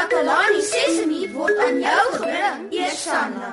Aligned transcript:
Takalani 0.00 0.60
Sesemi 0.64 1.28
word 1.36 1.58
aan 1.60 1.76
jou 1.84 2.04
gebring, 2.12 2.72
Eersanna. 2.72 3.48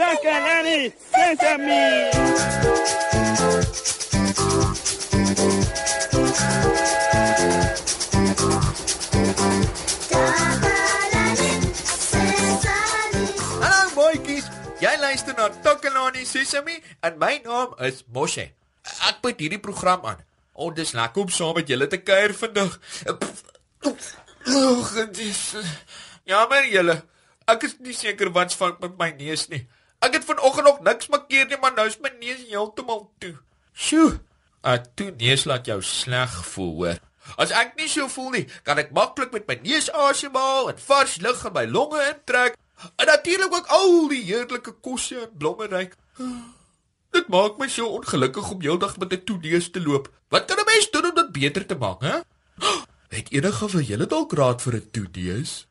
Takalani 0.00 0.88
Sesemi. 1.12 1.84
Hallo 13.60 13.84
boetjies. 13.92 14.48
Jy 14.80 14.96
luister 14.96 15.36
na 15.36 15.52
Takalani 15.60 16.24
Sesemi 16.24 16.80
en 17.04 17.20
my 17.20 17.34
naam 17.44 17.76
is 17.84 18.00
Moshe. 18.08 18.48
Ek 19.12 19.20
bied 19.20 19.44
hierdie 19.44 19.60
program 19.60 20.08
aan. 20.08 20.24
Oh, 20.56 20.72
dis 20.72 20.96
lekker 20.96 21.28
om 21.28 21.28
saam 21.28 21.60
met 21.60 21.68
julle 21.68 21.84
te 21.92 22.00
kuier 22.00 22.32
vandag. 22.32 22.80
Ag, 23.04 24.24
dit 24.46 25.18
is 25.18 25.40
Jammer 26.26 26.66
julle. 26.70 27.00
Ek 27.46 27.62
is 27.66 27.76
nie 27.82 27.94
seker 27.94 28.30
wat's 28.34 28.58
fout 28.58 28.80
met 28.82 28.96
my 28.98 29.10
neus 29.18 29.46
nie. 29.50 29.62
Ek 30.02 30.16
het 30.18 30.26
vanoggend 30.26 30.66
nog 30.66 30.80
niks 30.86 31.10
markeer 31.10 31.46
nie, 31.46 31.58
maar 31.62 31.74
nou 31.74 31.86
is 31.86 31.98
my 32.02 32.10
neus 32.18 32.42
heeltemal 32.48 33.06
toe. 33.22 33.36
Sjoe. 33.74 34.18
'n 34.66 34.82
Toe 34.98 35.12
neus 35.14 35.44
laat 35.46 35.66
jou 35.70 35.78
sleg 35.82 36.32
voel, 36.50 36.72
hoor. 36.74 36.98
As 37.38 37.52
ek 37.54 37.76
nie 37.78 37.88
so 37.90 38.08
voel 38.10 38.30
nie, 38.34 38.44
kan 38.66 38.78
ek 38.82 38.90
maklik 38.94 39.32
met 39.34 39.46
my 39.46 39.58
neus 39.62 39.86
asemhaal 39.90 40.70
en 40.72 40.78
vars 40.88 41.16
lug 41.22 41.44
in 41.46 41.54
my 41.54 41.64
longe 41.66 42.02
intrek. 42.10 42.58
En 42.98 43.06
natuurlik 43.06 43.54
ook 43.54 43.70
al 43.78 44.08
die 44.08 44.22
heerlike 44.26 44.74
kosse 44.82 45.20
en 45.26 45.38
blomme 45.38 45.66
ruik. 45.70 45.96
Dit 47.14 47.28
maak 47.32 47.58
my 47.58 47.68
so 47.70 47.88
ongelukkig 47.98 48.50
om 48.50 48.60
heeldag 48.60 48.96
met 48.98 49.12
'n 49.12 49.24
toeneus 49.24 49.70
te 49.70 49.80
loop. 49.80 50.10
Wat 50.28 50.44
kan 50.46 50.58
'n 50.58 50.66
mens 50.66 50.90
doen 50.90 51.10
om 51.10 51.14
dit 51.14 51.32
beter 51.32 51.66
te 51.66 51.74
maak, 51.74 52.02
hè? 52.02 52.20
Het 53.08 53.32
enige 53.32 53.68
van 53.68 53.82
julle 53.82 54.06
dalk 54.06 54.32
raad 54.32 54.62
vir 54.62 54.74
'n 54.74 54.88
toeneus? 54.90 55.66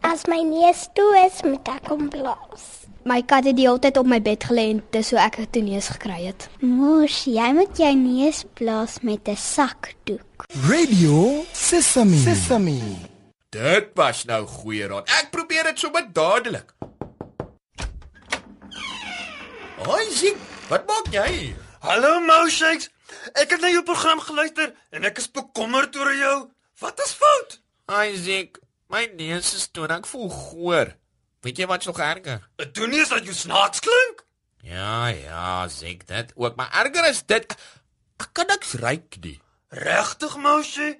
As 0.00 0.24
my 0.26 0.42
neus 0.42 0.88
toe 0.94 1.10
is, 1.26 1.42
moet 1.42 1.68
ek 1.68 1.86
hom 1.92 2.08
blaas. 2.08 2.64
My 3.04 3.22
kat 3.22 3.44
het 3.48 3.56
die 3.56 3.64
hele 3.64 3.78
tyd 3.80 3.96
op 3.96 4.06
my 4.06 4.18
bed 4.20 4.44
gelê 4.44 4.66
en 4.74 4.82
dis 4.92 5.10
hoe 5.10 5.20
ek 5.20 5.38
'n 5.38 5.46
toneus 5.50 5.88
gekry 5.88 6.26
het. 6.26 6.48
Moes, 6.60 7.24
jy 7.24 7.52
moet 7.52 7.76
jou 7.76 7.94
neus 7.94 8.44
blaas 8.54 9.00
met 9.02 9.28
'n 9.28 9.36
sakdoek. 9.36 10.44
Radio 10.68 11.44
Sesame. 11.52 12.16
Sesame. 12.16 12.78
Dit 13.50 13.90
was 13.94 14.24
nou 14.24 14.46
goeie 14.46 14.86
raad. 14.86 15.08
Ek 15.08 15.28
probeer 15.30 15.64
dit 15.64 15.78
sommer 15.78 16.06
dadelik. 16.12 16.74
Hoi, 19.84 20.04
Sien, 20.12 20.36
wat 20.70 20.86
maak 20.86 21.10
jy? 21.10 21.50
Hallo 21.82 22.20
Moushakes. 22.22 22.88
Ek 23.34 23.50
het 23.50 23.62
na 23.62 23.72
jou 23.72 23.82
program 23.86 24.20
geluister 24.22 24.70
en 24.94 25.06
ek 25.08 25.18
is 25.18 25.26
bekommerd 25.34 25.96
oor 25.98 26.12
jou. 26.14 26.36
Wat 26.80 27.00
is 27.02 27.14
fout? 27.18 27.56
Isaac, 27.90 28.60
my 28.92 29.08
neus 29.18 29.50
is 29.58 29.66
toe 29.74 29.88
en 29.88 29.96
ek 29.98 30.06
voel 30.10 30.30
goor. 30.30 30.92
Weet 31.42 31.58
jy 31.62 31.66
wat 31.70 31.86
so 31.86 31.94
erger? 31.96 32.44
Dit 32.60 32.74
doen 32.76 32.92
nie 32.92 33.00
is 33.02 33.10
dat 33.10 33.26
jy 33.26 33.34
snaaks 33.34 33.82
klink. 33.82 34.22
Ja, 34.62 35.08
ja, 35.08 35.66
Zek, 35.72 36.04
dit 36.06 36.34
ook, 36.36 36.56
maar 36.56 36.70
erger 36.84 37.08
is 37.08 37.24
dit 37.26 37.56
ek 38.20 38.28
kan 38.36 38.50
niks 38.52 38.76
ruik 38.78 39.16
nie. 39.24 39.38
Regtig 39.74 40.36
Moushie? 40.38 40.98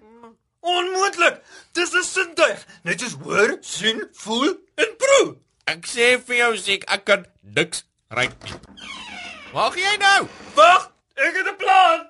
Onmoontlik. 0.60 1.38
Dis 1.76 1.94
'n 1.94 2.02
sintuig. 2.04 2.66
Net 2.82 3.00
soos 3.00 3.16
hoor, 3.22 3.56
sien, 3.60 4.02
voel 4.12 4.56
en 4.74 4.96
proe. 4.98 5.36
Ek 5.64 5.86
sê 5.86 6.18
vir 6.18 6.36
jou, 6.36 6.56
Zek, 6.56 6.84
ek 6.90 7.04
kan 7.04 7.26
niks 7.40 7.84
ruik 8.08 8.34
nie. 8.44 9.09
Waar 9.52 9.72
gaan 9.72 9.82
jy 9.82 9.96
nou? 9.98 10.26
Wag, 10.54 10.92
ek 11.14 11.34
het 11.36 11.48
'n 11.50 11.56
plan. 11.56 12.06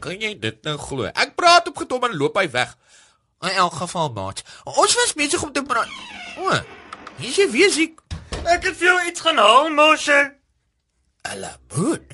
Kan 0.00 0.20
jy 0.20 0.38
dit 0.38 0.62
nou 0.62 0.76
glo? 0.78 1.04
Ek 1.04 1.34
praat 1.34 1.68
op 1.68 1.76
getom 1.76 2.04
en 2.04 2.16
loop 2.16 2.36
hy 2.36 2.50
weg. 2.50 2.76
In 3.40 3.48
elk 3.48 3.72
geval, 3.72 4.12
maat. 4.12 4.42
Ons 4.64 4.94
was 4.94 5.12
besig 5.12 5.42
om 5.42 5.52
te 5.52 5.62
praat. 5.62 5.88
O, 6.38 6.50
hier 7.16 7.28
is 7.28 7.36
jy 7.36 7.50
weer 7.50 7.70
siek. 7.70 8.00
Ek 8.44 8.62
het 8.64 8.76
vir 8.76 8.86
jou 8.86 9.06
iets 9.06 9.20
gaan 9.20 9.36
haal, 9.36 9.70
Moushie. 9.70 10.32
'n 11.22 11.38
Lemoen. 11.38 12.06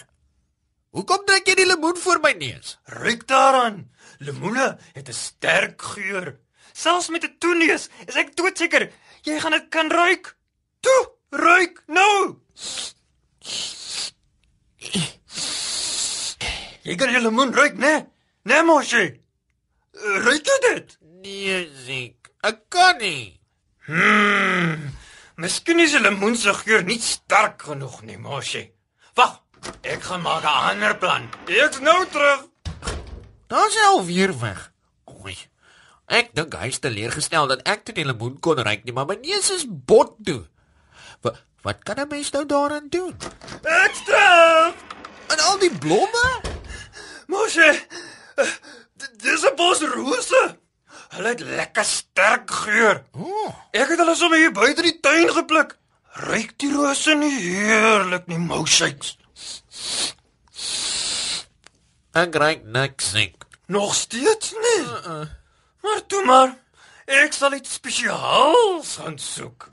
Hoekom 0.90 1.24
druk 1.24 1.46
jy 1.46 1.54
die 1.54 1.66
lemoen 1.66 1.96
voor 1.96 2.20
my 2.20 2.32
neus? 2.32 2.78
Ruik 2.84 3.26
daaraan. 3.26 3.90
Lemoene 4.18 4.78
het 4.92 5.08
'n 5.08 5.12
sterk 5.12 5.82
geur. 5.82 6.38
Selfs 6.72 7.08
met 7.08 7.24
'n 7.24 7.36
toeneus 7.38 7.88
is 8.06 8.14
ek 8.14 8.36
doodseker 8.36 8.90
jy 9.22 9.40
gaan 9.40 9.52
dit 9.52 9.68
kan 9.68 9.90
ruik. 9.90 10.36
Toe, 10.80 11.10
ruik 11.30 11.82
nou. 11.86 12.38
Jy 16.88 16.94
kan 16.96 17.10
die 17.12 17.20
lemoen 17.20 17.52
ruik, 17.54 17.76
né? 17.76 18.06
Né, 18.48 18.62
Moshi? 18.62 19.20
Ruik 20.24 20.46
jy 20.46 20.58
dit? 20.68 20.94
Nee, 21.24 21.58
Zek. 21.84 22.30
Ek 22.46 22.62
kan 22.72 22.96
nie. 23.02 23.40
Hmm. 23.88 24.94
Miskien 25.42 25.82
is 25.82 25.92
die 25.96 26.02
lemoen 26.02 26.36
se 26.38 26.54
geur 26.62 26.84
nie 26.86 27.00
sterk 27.02 27.66
genoeg 27.68 28.02
nie, 28.06 28.18
Moshi. 28.18 28.64
Wag, 29.18 29.40
ek 29.82 30.02
gaan 30.06 30.22
maak 30.22 30.44
'n 30.44 30.70
ander 30.70 30.94
plan. 30.96 31.28
Ek's 31.46 31.80
nou 31.80 32.06
terug. 32.06 32.46
Daar's 33.48 33.74
hy 33.74 33.84
alweer 33.90 34.32
weg. 34.40 34.72
Oei. 35.08 35.36
Ek 36.06 36.32
dink 36.34 36.54
hy's 36.54 36.78
teleurgestel 36.78 37.46
dat 37.48 37.62
ek 37.68 37.84
toe 37.84 37.94
die 37.94 38.04
lemoen 38.04 38.40
kon 38.40 38.56
ruik 38.56 38.84
nie, 38.84 38.92
maar 38.92 39.06
my 39.06 39.18
neus 39.20 39.50
is 39.50 39.66
bot 39.68 40.16
toe. 40.24 40.46
Wat 41.20 41.36
wat 41.62 41.82
kan 41.84 41.96
'n 42.00 42.08
mens 42.08 42.30
nou 42.30 42.46
daaraan 42.46 42.88
doen? 42.88 43.16
Ek's 43.62 44.02
terug. 44.04 44.74
En 45.28 45.38
al 45.38 45.58
die 45.58 45.70
blomme? 45.78 46.40
Moshe, 47.26 47.80
dis 49.16 49.42
'n 49.44 49.54
bos 49.56 49.80
rose. 49.80 50.56
Hulle 51.08 51.28
het 51.28 51.40
lekker 51.40 51.84
sterk 51.84 52.50
geur. 52.50 53.04
O, 53.12 53.54
Ek 53.72 53.88
het 53.88 53.98
hulle 53.98 54.14
sommer 54.14 54.38
hier 54.38 54.52
buite 54.52 54.82
die 54.82 55.00
tuin 55.00 55.28
gepluk. 55.30 55.76
Ruik 56.12 56.52
die 56.58 56.72
rose 56.72 57.14
nie 57.14 57.38
heerlik 57.40 58.26
nie, 58.26 58.38
Moushakes? 58.38 59.16
ek 62.12 62.34
ruik 62.34 62.64
niks 62.64 63.12
nie. 63.12 63.34
Nog 63.66 63.94
steeds 63.94 64.52
nie. 64.52 64.80
Uh 64.84 65.06
-uh. 65.06 65.26
Maar 65.82 66.06
toe 66.06 66.24
maar. 66.24 66.56
Ek 67.08 67.32
sal 67.32 67.54
iets 67.56 67.78
spesiaals 67.78 68.98
gaan 69.00 69.16
soek. 69.16 69.70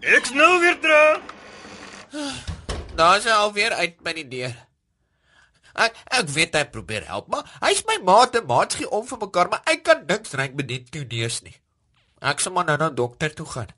Ek's 0.00 0.32
nou 0.32 0.60
weer 0.62 0.78
terug. 0.80 1.20
Daar's 2.96 3.26
hy 3.28 3.34
alweer 3.36 3.76
uit 3.76 4.00
by 4.00 4.14
die 4.16 4.24
deur. 4.30 4.54
Ek 5.76 5.98
ek 6.08 6.32
weet 6.32 6.56
hy 6.56 6.64
probeer 6.72 7.04
help, 7.10 7.28
maar 7.28 7.44
hy's 7.60 7.84
my 7.88 7.98
maat 8.08 8.34
en 8.40 8.48
maats 8.48 8.80
gee 8.80 8.88
om 8.88 9.04
vir 9.06 9.20
mekaar, 9.20 9.52
maar 9.52 9.62
ek 9.68 9.84
kan 9.84 10.02
niks 10.08 10.32
ruik 10.32 10.56
met 10.56 10.72
dit 10.72 10.88
toe 10.88 11.04
neus 11.04 11.42
nie. 11.44 11.54
Ek 12.24 12.40
sal 12.40 12.56
maar 12.56 12.68
nou 12.72 12.80
na 12.80 12.88
die 12.88 13.00
dokter 13.04 13.36
toe 13.36 13.46
gaan. 13.52 13.76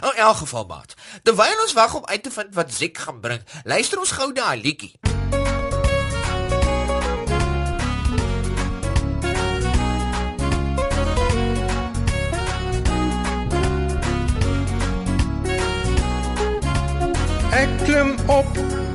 In 0.00 0.16
elk 0.16 0.42
geval, 0.42 0.64
maat. 0.68 0.96
Terwyl 1.24 1.64
ons 1.68 1.76
wag 1.76 1.94
om 2.00 2.08
uit 2.08 2.22
te 2.24 2.32
vind 2.32 2.56
wat 2.56 2.72
Zek 2.72 3.04
gaan 3.04 3.20
bring, 3.20 3.44
luister 3.64 4.00
ons 4.00 4.16
gou 4.16 4.32
na 4.32 4.52
'n 4.56 4.64
liedjie. 4.64 5.19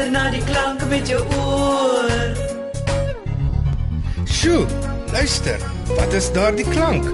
luister 0.00 0.12
na 0.12 0.30
die 0.30 0.42
klank 0.48 0.80
met 0.88 1.08
jou 1.08 1.20
oor. 1.36 2.10
Sjoe, 4.24 4.66
luister, 5.12 5.60
wat 5.96 6.12
is 6.12 6.30
daardie 6.32 6.64
klank? 6.72 7.04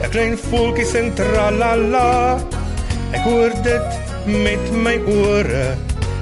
'n 0.00 0.10
Klein 0.10 0.38
voeltjie 0.38 0.86
sing 0.86 1.12
tralala. 1.14 2.40
Ek 3.12 3.20
hoor 3.28 3.52
dit 3.62 3.88
met 4.26 4.72
my 4.72 4.96
ore. 5.04 5.76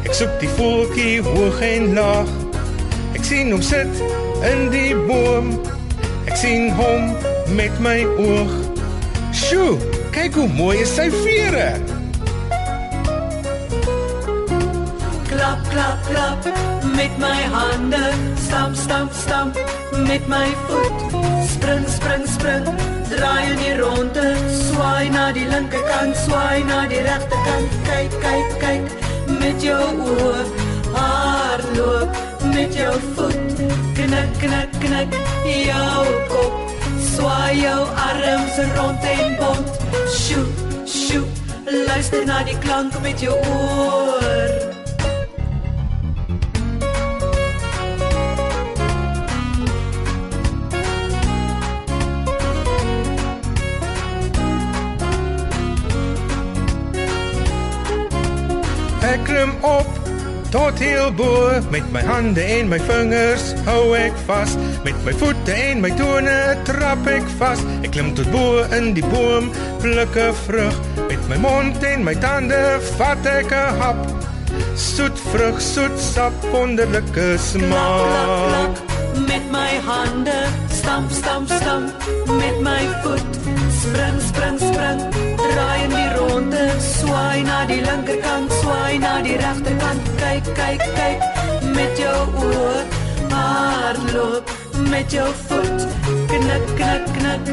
Ek 0.05 0.15
soek 0.15 0.35
die 0.41 0.51
voeltjie 0.57 1.23
hoog 1.23 1.61
en 1.61 1.95
laag. 1.95 2.31
Ek 3.15 3.25
sien 3.25 3.53
hom 3.53 3.63
sit 3.63 4.03
in 4.43 4.71
die 4.71 4.95
boom. 5.07 5.55
Ek 6.27 6.37
sien 6.37 6.71
hom 6.71 7.15
met 7.55 7.75
my 7.81 8.03
oog. 8.19 8.53
Sjoe, 9.33 9.79
kyk 10.11 10.35
hoe 10.35 10.49
mooi 10.49 10.83
is 10.83 10.95
sy 10.95 11.11
vere. 11.23 11.92
Klap, 15.53 15.69
klap, 15.71 15.99
klap 16.09 16.45
met 16.97 17.19
my 17.19 17.43
hande. 17.53 18.15
Stamp, 18.37 18.75
stamp, 18.75 19.13
stamp 19.13 19.55
met 20.09 20.27
my 20.27 20.49
voet. 20.67 20.99
Spring, 21.47 21.87
spring, 21.87 22.27
spring. 22.27 22.65
Draai 23.11 23.51
in 23.51 23.59
die 23.59 23.75
ronde. 23.77 24.25
Swaai 24.49 25.11
na 25.11 25.27
die 25.33 25.45
linkerkant, 25.45 26.17
swaai 26.17 26.65
na 26.65 26.87
die 26.89 27.03
regterkant. 27.05 27.77
Kyk, 27.85 28.17
kyk, 28.25 28.57
kyk 28.65 29.37
met 29.43 29.61
jou 29.61 29.77
oë. 30.15 30.41
Hardloop 30.97 32.17
met 32.55 32.73
jou 32.73 32.97
voet. 33.13 33.63
Knik, 34.01 34.33
knik, 34.41 34.81
knik 34.81 35.21
jou 35.67 36.09
kop. 36.33 36.75
Swaai 37.13 37.61
jou 37.61 37.79
arms 38.09 38.61
rond 38.79 39.09
en 39.19 39.37
bond. 39.37 39.79
Sjoe, 40.17 40.49
sjoe. 40.89 41.29
Luister 41.69 42.25
na 42.25 42.41
die 42.49 42.57
klank 42.65 43.01
met 43.05 43.21
jou 43.21 43.37
oor. 43.37 44.62
Ek 59.13 59.27
klim 59.29 59.51
op 59.61 59.89
tot 60.53 60.79
heel 60.81 61.11
bo 61.13 61.51
met 61.73 61.85
my 61.93 62.01
hande 62.07 62.41
en 62.41 62.71
my 62.71 62.79
vingers 62.81 63.51
hou 63.67 63.93
ek 63.97 64.17
vas 64.29 64.55
met 64.87 64.97
my 65.05 65.13
voete 65.21 65.53
en 65.53 65.83
my 65.85 65.91
tone 65.99 66.37
trap 66.69 67.09
ek 67.13 67.29
vas 67.41 67.61
ek 67.83 67.91
klim 67.93 68.15
tot 68.17 68.31
bo 68.33 68.63
in 68.79 68.95
die 68.97 69.05
boom 69.13 69.51
pluk 69.85 70.17
'n 70.17 70.33
vrug. 70.47 70.81
Met 71.11 71.29
my 71.29 71.39
mond 71.45 71.85
en 71.85 72.09
my 72.09 72.17
tande 72.25 72.63
vat 72.97 73.27
ek 73.35 73.53
'n 73.53 73.77
hap. 73.83 74.01
Soet 74.77 75.21
vrug 75.33 75.61
soet 75.61 75.97
sap 76.01 76.33
wonderlike 76.53 77.13
Klak, 77.13 77.37
klak, 77.37 77.41
smaak. 77.53 78.77
klak 78.77 78.92
met 79.19 79.51
my 79.51 79.73
hande. 79.89 80.49
Stamp, 80.69 81.11
stamp, 81.11 81.49
stamp 81.49 81.93
met 82.27 82.61
my 82.61 82.85
voet. 83.03 83.25
Spring, 83.81 84.21
spring, 84.21 84.59
spring. 84.59 84.99
Draai 85.37 85.85
in 85.85 85.91
die 85.91 86.11
ronde. 86.17 86.65
Swaai 86.81 87.43
na 87.43 87.65
die 87.67 87.81
linkerkant, 87.81 88.53
swaai 88.61 88.99
na 88.99 89.23
die 89.23 89.37
regterkant. 89.37 90.11
Kyk, 90.17 90.45
kyk, 90.55 90.83
kyk 90.97 91.21
met 91.75 91.99
jou 91.99 92.21
oë. 92.47 92.85
Hardloop 93.33 94.51
met 94.91 95.13
jou 95.13 95.29
voet. 95.47 95.87
Knik, 96.33 96.67
knik, 96.77 97.05
knik 97.19 97.53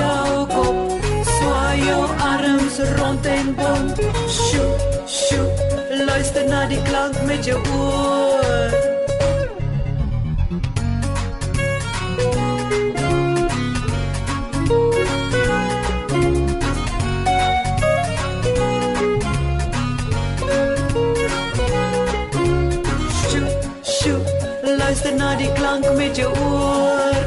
jou 0.00 0.46
kop. 0.52 1.00
Swaai 1.36 1.80
jou 1.84 2.04
arms 2.32 2.80
rond 2.98 3.26
en 3.26 3.54
bond. 3.54 4.04
Sjoe, 4.28 4.70
sjoe. 5.06 5.48
Luister 6.06 6.48
na 6.48 6.66
die 6.66 6.82
klank 6.82 7.22
met 7.26 7.44
jou 7.44 7.60
oor. 7.78 8.89
Met 26.10 26.18
jou 26.18 26.30
oor. 26.34 27.18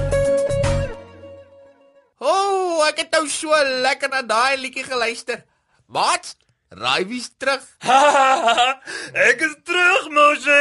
O, 2.19 2.31
oh, 2.31 2.79
ek 2.87 3.03
het 3.03 3.13
nou 3.15 3.27
so 3.31 3.55
lekker 3.85 4.11
na 4.11 4.23
daai 4.27 4.57
liedjie 4.59 4.83
geluister. 4.83 5.43
Wat? 5.87 6.33
Raai 6.73 7.05
wie's 7.07 7.29
terug? 7.39 7.63
ek 9.29 9.43
is 9.47 9.55
terug, 9.63 10.09
Moshe. 10.11 10.59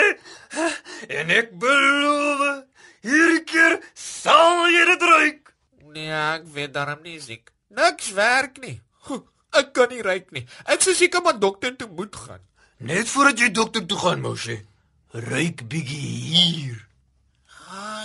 En 1.08 1.32
ek 1.34 1.50
beloof, 1.58 2.62
hierdie 3.02 3.42
keer 3.48 3.78
sal 3.98 4.68
jy 4.70 4.84
dit 4.92 5.08
ruik. 5.10 5.50
Nee, 5.96 6.12
ek 6.12 6.46
weet 6.54 6.76
daarom 6.76 7.02
nie 7.02 7.18
siek. 7.22 7.50
Niks 7.74 8.12
werk 8.14 8.62
nie. 8.62 8.76
Goe, 9.08 9.24
Ek 9.52 9.74
kan 9.76 9.90
nie 9.90 10.00
ryk 10.04 10.30
nie. 10.32 10.46
Ek 10.70 10.80
sou 10.84 10.94
seker 10.96 11.24
maar 11.26 11.40
dokter 11.42 11.74
toe 11.76 11.90
moet 11.90 12.14
gaan. 12.16 12.40
Net 12.86 13.10
voordat 13.10 13.42
jy 13.42 13.50
dokter 13.52 13.84
toe 13.88 13.98
gaan, 13.98 14.22
Moshe. 14.24 14.62
Ruik 15.12 15.66
bietjie 15.68 16.06
hier. 16.30 16.78
Ah, 17.72 18.01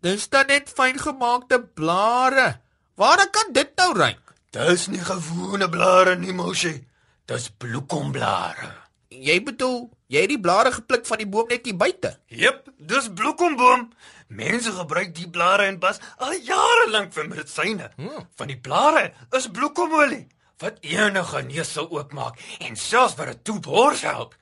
dis 0.00 0.28
dan 0.28 0.46
net 0.46 0.70
fyn 0.72 0.98
gemaakte 0.98 1.60
blare. 1.62 2.60
Waar 2.94 3.26
kan 3.30 3.52
dit 3.52 3.70
nou 3.76 3.92
ryk? 3.96 4.34
Dis 4.50 4.88
nie 4.90 5.00
gewone 5.00 5.68
blare 5.68 6.16
nie, 6.16 6.32
Moshe. 6.32 6.80
Dis 7.26 7.50
bloekomblare. 7.62 8.72
Jy 9.10 9.36
bedoel, 9.46 9.78
jy 10.10 10.24
het 10.24 10.32
die 10.32 10.40
blare 10.40 10.72
gepluk 10.74 11.06
van 11.06 11.20
die 11.22 11.28
boom 11.28 11.48
net 11.50 11.64
hier 11.66 11.76
buite. 11.78 12.16
Jep, 12.26 12.68
dis 12.78 13.08
bloekomboom. 13.14 13.88
Mense 14.28 14.72
gebruik 14.74 15.14
die 15.14 15.28
blare 15.30 15.66
en 15.70 15.78
bas 15.82 15.98
al 16.18 16.36
jare 16.46 16.90
lank 16.90 17.14
vir 17.14 17.28
medisyne. 17.30 17.90
Hmm. 17.96 18.28
Van 18.38 18.50
die 18.50 18.58
blare 18.58 19.10
is 19.36 19.50
bloekomolie 19.50 20.26
wat 20.60 20.82
enige 20.84 21.42
neus 21.48 21.72
sal 21.72 21.88
oopmaak 21.88 22.38
en 22.66 22.76
selfs 22.76 23.16
vir 23.18 23.30
'n 23.32 23.42
toebors 23.42 24.02
help. 24.02 24.36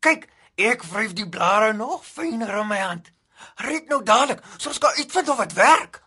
Kyk, 0.00 0.28
ek 0.56 0.84
vryf 0.84 1.12
die 1.12 1.28
blare 1.28 1.72
nog 1.72 2.04
fyner 2.04 2.60
in 2.60 2.68
my 2.68 2.78
hand. 2.78 3.12
Ryk 3.68 3.88
nou 3.88 4.02
dadelik, 4.02 4.42
soos 4.56 4.78
kan 4.78 4.94
uitvind 4.96 5.28
of 5.28 5.38
dit 5.46 5.52
werk. 5.52 6.02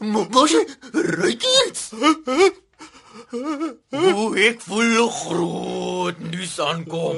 Mosie, 0.00 0.64
ryk 0.92 1.42
iets. 1.42 1.90
O, 3.28 4.34
ek 4.40 4.62
voel 4.64 5.08
groot 5.12 6.18
nuus 6.30 6.54
aankom. 6.64 7.16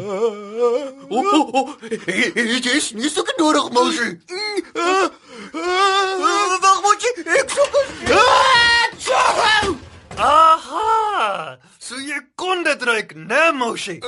O, 1.08 1.20
o, 1.20 1.40
o, 1.60 1.76
dit 1.86 2.66
is 2.66 2.90
nie 2.98 3.10
so 3.10 3.22
nodig, 3.38 3.70
Mosie. 3.72 4.18
Wag, 5.54 6.82
Mosie, 6.82 7.14
ek 7.38 7.54
soek. 7.54 7.74
Aha! 10.20 11.56
So 11.78 11.96
jy 11.96 12.18
kon 12.36 12.64
dit 12.66 12.82
ruik, 12.82 13.14
né, 13.14 13.50
Mosie? 13.56 14.00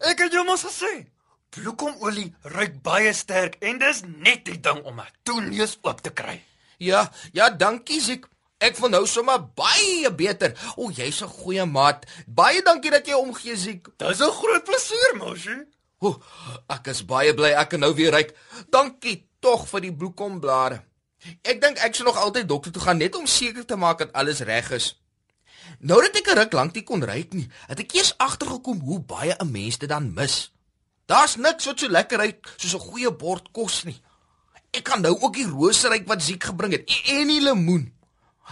Ek 0.00 0.24
het 0.24 0.32
jou 0.34 0.44
mos 0.48 0.64
gesê. 0.66 1.06
Bloekomolie 1.50 2.34
ruik 2.42 2.82
baie 2.82 3.12
sterk 3.12 3.56
en 3.60 3.78
dis 3.78 4.02
net 4.06 4.44
die 4.44 4.60
ding 4.60 4.82
om 4.84 5.00
'n 5.00 5.12
toeneus 5.22 5.78
oop 5.82 6.00
te 6.02 6.10
kry. 6.10 6.42
Ja, 6.78 7.10
ja, 7.32 7.50
dankie 7.50 8.00
Ziek. 8.00 8.26
Ek 8.58 8.76
voel 8.76 8.88
nou 8.88 9.06
sommer 9.06 9.40
baie 9.54 10.10
beter. 10.12 10.56
O, 10.76 10.90
jy's 10.90 11.22
'n 11.22 11.28
goeie 11.28 11.64
maat. 11.64 12.06
Baie 12.26 12.62
dankie 12.62 12.90
dat 12.90 13.06
jy 13.06 13.14
omgee 13.14 13.56
Ziek. 13.56 13.88
Dis 13.98 14.20
'n 14.20 14.30
groot 14.30 14.64
plesier, 14.64 15.16
Mosie. 15.16 15.66
O, 16.00 16.22
ek 16.68 16.86
is 16.86 17.04
baie 17.04 17.34
bly 17.34 17.52
ek 17.56 17.68
kan 17.68 17.80
nou 17.80 17.94
weer 17.94 18.12
ryk. 18.12 18.34
Dankie 18.70 19.28
tog 19.40 19.68
vir 19.68 19.80
die 19.80 19.92
bloekomblare. 19.92 20.82
Ek 21.42 21.60
dink 21.60 21.78
ek 21.78 21.94
sal 21.94 22.06
nog 22.06 22.16
altyd 22.20 22.48
dokter 22.48 22.72
toe 22.72 22.82
gaan 22.82 22.98
net 22.98 23.16
om 23.16 23.26
seker 23.26 23.64
te 23.64 23.76
maak 23.76 23.98
dat 23.98 24.12
alles 24.12 24.40
reg 24.40 24.70
is. 24.70 25.00
Nou 25.80 26.00
dat 26.02 26.16
ek 26.16 26.28
'n 26.28 26.38
ruk 26.38 26.52
lank 26.52 26.74
nie 26.74 26.82
kon 26.82 27.02
ryk 27.02 27.32
nie, 27.32 27.48
het 27.68 27.80
ek 27.80 27.94
eers 27.94 28.14
agtergekom 28.18 28.80
hoe 28.80 29.00
baie 29.00 29.34
'n 29.38 29.50
mens 29.50 29.78
dit 29.78 29.88
dan 29.88 30.14
mis. 30.14 30.52
Daar's 31.06 31.36
niks 31.36 31.66
wat 31.66 31.78
so 31.80 31.88
lekker 31.88 32.18
ruik 32.18 32.54
soos 32.56 32.74
'n 32.74 32.86
goeie 32.88 33.12
bord 33.12 33.52
kos 33.52 33.84
nie. 33.84 34.00
Ek 34.72 34.84
kan 34.84 35.00
nou 35.00 35.14
ook 35.20 35.34
die 35.34 35.46
roseryk 35.46 36.06
wat 36.06 36.22
Ziek 36.22 36.44
gebring 36.44 36.72
het 36.72 37.02
en- 37.06 37.28
die 37.28 37.40
lemoen. 37.40 37.92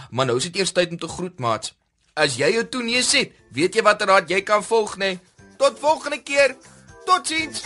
Maar 0.09 0.25
nou 0.25 0.37
is 0.37 0.43
dit 0.43 0.55
eers 0.55 0.71
tyd 0.71 0.89
om 0.89 0.97
te 0.99 1.07
groet, 1.07 1.39
maats. 1.39 1.73
As 2.13 2.35
jy 2.35 2.51
jou 2.51 2.63
toeneus 2.69 3.11
het, 3.11 3.31
weet 3.51 3.75
jy 3.75 3.81
watter 3.81 4.07
raad 4.07 4.29
jy 4.29 4.41
kan 4.41 4.63
volg, 4.63 4.97
nê? 4.97 5.19
Tot 5.57 5.79
volgende 5.79 6.21
keer. 6.23 6.55
Totsiens. 7.05 7.61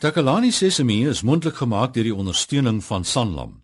Takalani 0.00 0.50
Sesemi 0.52 1.06
is 1.08 1.22
mondelik 1.22 1.56
gemaak 1.56 1.94
deur 1.94 2.04
die 2.04 2.14
ondersteuning 2.14 2.84
van 2.84 3.04
Sanlam. 3.04 3.63